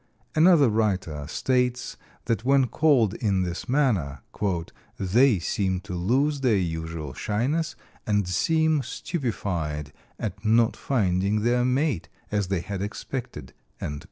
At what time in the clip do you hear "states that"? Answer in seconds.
1.27-2.43